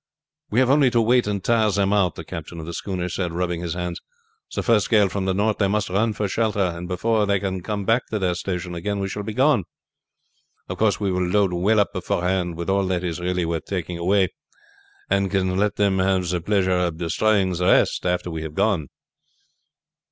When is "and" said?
1.27-1.43, 6.75-6.87, 15.07-15.29